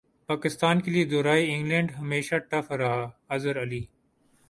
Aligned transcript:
پاکستان 0.29 0.79
کیلئے 0.81 1.03
دورہ 1.05 1.35
انگلینڈ 1.45 1.91
ہمیشہ 1.99 2.35
ٹف 2.49 2.71
رہا 2.73 3.01
اظہر 3.29 3.61
علی 3.61 3.83